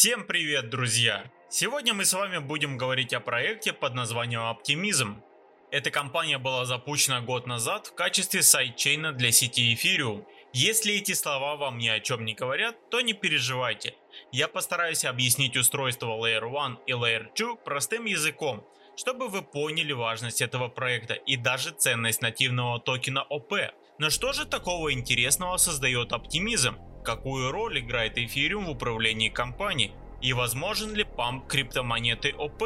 [0.00, 1.28] Всем привет, друзья!
[1.50, 5.16] Сегодня мы с вами будем говорить о проекте под названием Optimism.
[5.72, 10.24] Эта компания была запущена год назад в качестве сайдчейна для сети Ethereum.
[10.52, 13.96] Если эти слова вам ни о чем не говорят, то не переживайте.
[14.30, 18.64] Я постараюсь объяснить устройство Layer 1 и Layer 2 простым языком,
[18.96, 23.72] чтобы вы поняли важность этого проекта и даже ценность нативного токена OP.
[23.98, 26.76] Но что же такого интересного создает оптимизм?
[27.08, 29.92] Какую роль играет эфириум в управлении компанией?
[30.20, 32.64] И возможен ли памп криптомонеты ОП?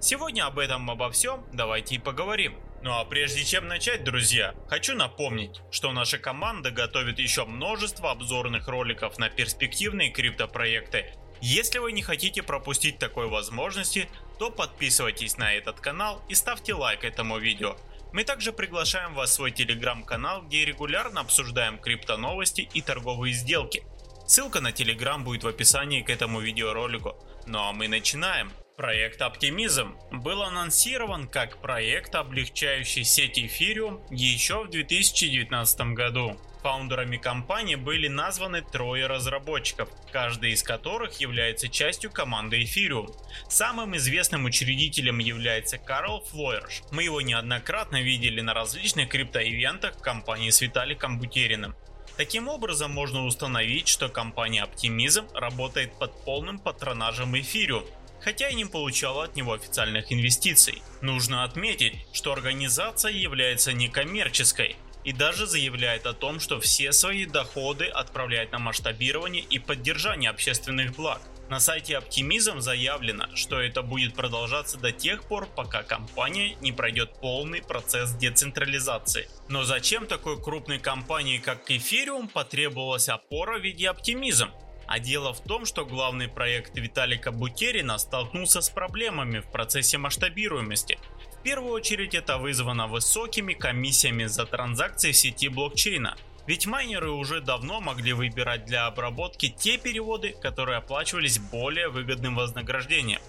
[0.00, 2.56] Сегодня об этом обо всем давайте и поговорим.
[2.82, 8.66] Ну а прежде чем начать, друзья, хочу напомнить, что наша команда готовит еще множество обзорных
[8.66, 11.14] роликов на перспективные криптопроекты.
[11.40, 14.08] Если вы не хотите пропустить такой возможности,
[14.40, 17.76] то подписывайтесь на этот канал и ставьте лайк этому видео.
[18.14, 23.84] Мы также приглашаем вас в свой телеграм-канал, где регулярно обсуждаем криптоновости и торговые сделки.
[24.26, 27.16] Ссылка на телеграм будет в описании к этому видеоролику.
[27.46, 28.50] Ну а мы начинаем.
[28.76, 36.36] Проект Optimism был анонсирован как проект, облегчающий сеть Ethereum еще в 2019 году.
[36.62, 43.14] Фаундерами компании были названы трое разработчиков, каждый из которых является частью команды Ethereum.
[43.48, 46.80] Самым известным учредителем является Карл Флойерш.
[46.90, 51.76] Мы его неоднократно видели на различных криптоивентах компании с Виталиком Бутериным.
[52.16, 57.84] Таким образом можно установить, что компания Optimism работает под полным патронажем Ethereum,
[58.20, 60.80] хотя и не получала от него официальных инвестиций.
[61.02, 67.86] Нужно отметить, что организация является некоммерческой и даже заявляет о том, что все свои доходы
[67.86, 71.20] отправляет на масштабирование и поддержание общественных благ.
[71.48, 77.12] На сайте Optimism заявлено, что это будет продолжаться до тех пор, пока компания не пройдет
[77.20, 79.28] полный процесс децентрализации.
[79.48, 84.50] Но зачем такой крупной компании, как Ethereum, потребовалась опора в виде Optimism?
[84.86, 90.98] А дело в том, что главный проект Виталика Бутерина столкнулся с проблемами в процессе масштабируемости.
[91.38, 96.16] В первую очередь это вызвано высокими комиссиями за транзакции в сети блокчейна.
[96.46, 103.20] Ведь майнеры уже давно могли выбирать для обработки те переводы, которые оплачивались более выгодным вознаграждением.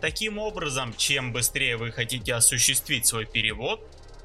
[0.00, 3.80] Таким образом, чем быстрее вы хотите осуществить свой перевод,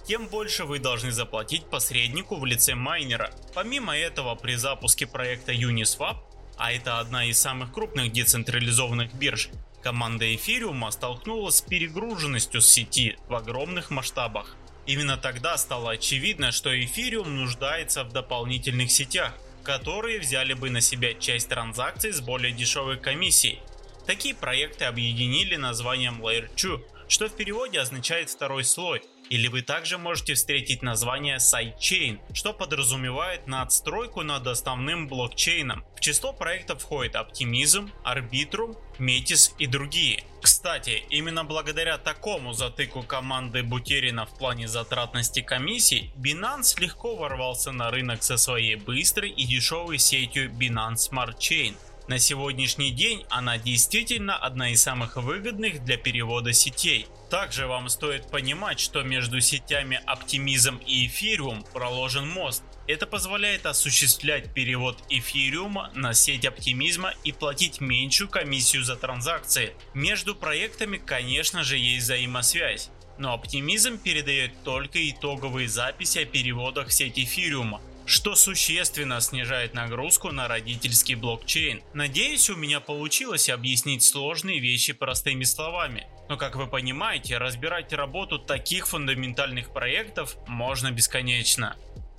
[0.06, 3.32] тем больше вы должны заплатить посреднику в лице майнера.
[3.54, 6.18] Помимо этого, при запуске проекта Uniswap
[6.58, 9.50] а это одна из самых крупных децентрализованных бирж,
[9.84, 14.56] команда эфириума столкнулась с перегруженностью сети в огромных масштабах.
[14.88, 19.34] Именно тогда стало очевидно, что эфириум нуждается в дополнительных сетях,
[19.64, 23.60] которые взяли бы на себя часть транзакций с более дешевой комиссией.
[24.06, 29.98] Такие проекты объединили названием Layer 2, что в переводе означает второй слой– или вы также
[29.98, 35.84] можете встретить название Sidechain, что подразумевает надстройку над основным блокчейном.
[36.08, 40.24] Число проектов входит Optimism, Arbitrum, Metis и другие.
[40.42, 47.92] Кстати, именно благодаря такому затыку команды Бутерина в плане затратности комиссий, Binance легко ворвался на
[47.92, 51.76] рынок со своей быстрой и дешевой сетью Binance Smart Chain.
[52.08, 57.06] На сегодняшний день она действительно одна из самых выгодных для перевода сетей.
[57.30, 62.64] Также вам стоит понимать, что между сетями Optimism и Ethereum проложен мост.
[62.88, 69.74] Это позволяет осуществлять перевод эфириума на сеть оптимизма и платить меньшую комиссию за транзакции.
[69.94, 72.90] Между проектами, конечно же, есть взаимосвязь.
[73.18, 80.32] Но оптимизм передает только итоговые записи о переводах в сеть эфириума, что существенно снижает нагрузку
[80.32, 81.84] на родительский блокчейн.
[81.94, 86.08] Надеюсь, у меня получилось объяснить сложные вещи простыми словами.
[86.30, 91.76] Но как вы понимаете, разбирать работу таких фундаментальных проектов можно бесконечно.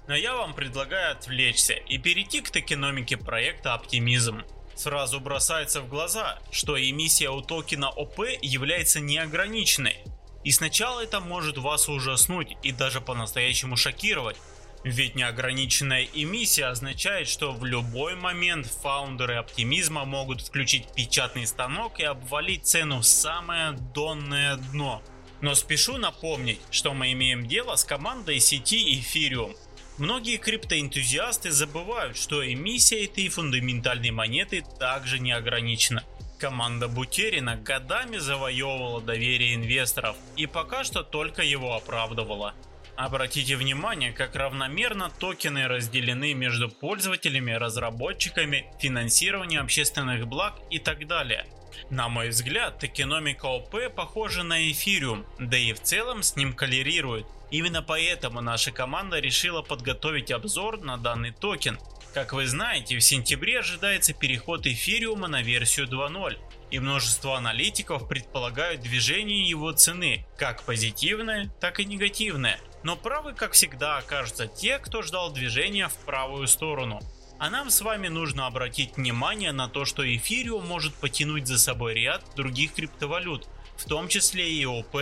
[0.07, 4.45] Но я вам предлагаю отвлечься и перейти к токеномике проекта Optimism.
[4.77, 9.97] Сразу бросается в глаза, что эмиссия у токена ОП является неограниченной.
[10.45, 14.37] И сначала это может вас ужаснуть и даже по-настоящему шокировать,
[14.85, 22.05] ведь неограниченная эмиссия означает, что в любой момент фаундеры оптимизма могут включить печатный станок и
[22.05, 25.03] обвалить цену в самое донное дно.
[25.41, 29.57] Но спешу напомнить, что мы имеем дело с командой сети Ethereum.
[29.99, 36.05] Многие криптоэнтузиасты забывают, что эмиссия этой фундаментальной монеты также не ограничена.
[36.39, 42.55] Команда Бутерина годами завоевывала доверие инвесторов и пока что только его оправдывала.
[42.99, 51.47] Обратите внимание, как равномерно токены разделены между пользователями, разработчиками, финансированием общественных благ и так далее.
[51.91, 57.25] На мой взгляд, токеномика OP похожа на Ethereum, да и в целом с ним коррелирует.
[57.53, 61.79] Именно поэтому наша команда решила подготовить обзор на данный токен.
[62.15, 66.37] Как вы знаете, в сентябре ожидается переход эфириума на версию 2.0,
[66.73, 72.59] и множество аналитиков предполагают движение его цены, как позитивное, так и негативное.
[72.83, 77.01] Но правы, как всегда, окажутся те, кто ждал движения в правую сторону.
[77.39, 81.95] А нам с вами нужно обратить внимание на то, что эфириум может потянуть за собой
[81.95, 83.47] ряд других криптовалют,
[83.77, 84.97] в том числе и ОП,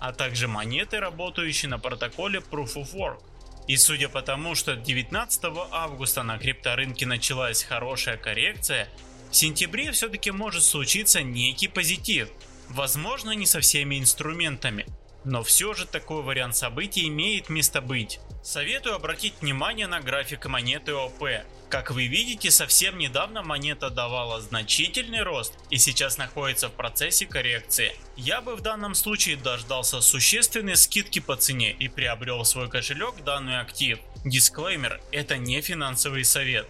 [0.00, 3.22] а также монеты, работающие на протоколе Proof of Work.
[3.68, 8.88] И судя по тому, что 19 августа на крипторынке началась хорошая коррекция,
[9.30, 12.30] в сентябре все-таки может случиться некий позитив.
[12.70, 14.86] Возможно не со всеми инструментами,
[15.28, 18.18] но все же такой вариант событий имеет место быть.
[18.42, 21.22] Советую обратить внимание на график монеты ОП.
[21.68, 27.94] Как вы видите, совсем недавно монета давала значительный рост и сейчас находится в процессе коррекции.
[28.16, 33.22] Я бы в данном случае дождался существенной скидки по цене и приобрел в свой кошелек
[33.22, 33.98] данный актив.
[34.24, 36.66] Дисклеймер, это не финансовый совет.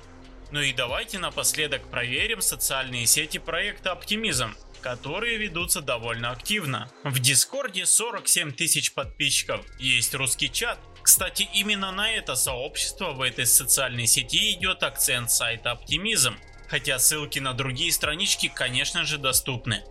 [0.50, 6.90] Ну и давайте напоследок проверим социальные сети проекта Оптимизм которые ведутся довольно активно.
[7.04, 10.78] В Дискорде 47 тысяч подписчиков, есть русский чат.
[11.02, 16.36] Кстати, именно на это сообщество в этой социальной сети идет акцент сайта Оптимизм,
[16.68, 19.82] хотя ссылки на другие странички, конечно же, доступны.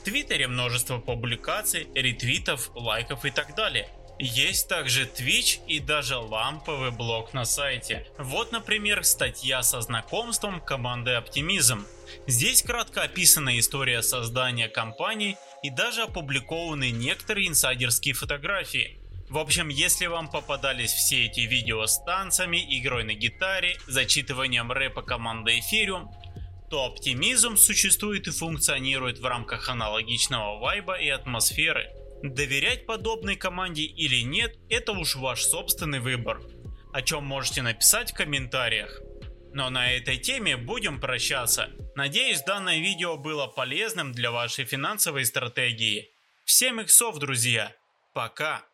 [0.00, 3.88] В Твиттере множество публикаций, ретвитов, лайков и так далее.
[4.22, 8.06] Есть также Twitch и даже ламповый блог на сайте.
[8.18, 11.86] Вот, например, статья со знакомством команды Оптимизм.
[12.26, 18.98] Здесь кратко описана история создания компании и даже опубликованы некоторые инсайдерские фотографии.
[19.30, 25.00] В общем, если вам попадались все эти видео с танцами, игрой на гитаре, зачитыванием рэпа
[25.00, 26.10] команды Ethereum,
[26.68, 31.90] то оптимизм существует и функционирует в рамках аналогичного вайба и атмосферы.
[32.22, 36.42] Доверять подобной команде или нет, это уж ваш собственный выбор,
[36.92, 39.00] о чем можете написать в комментариях.
[39.52, 41.70] Но на этой теме будем прощаться.
[41.96, 46.10] Надеюсь данное видео было полезным для вашей финансовой стратегии.
[46.44, 47.74] Всем иксов, друзья.
[48.12, 48.64] Пока.